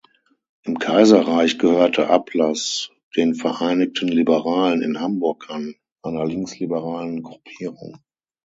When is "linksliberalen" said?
6.25-7.21